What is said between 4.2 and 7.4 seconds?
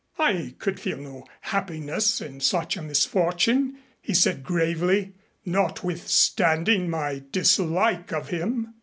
gravely, "notwithstanding my